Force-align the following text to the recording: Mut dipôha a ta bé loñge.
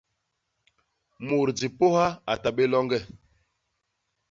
Mut 1.27 1.47
dipôha 1.61 2.07
a 2.31 2.33
ta 2.41 2.49
bé 2.55 2.63
loñge. 2.71 2.97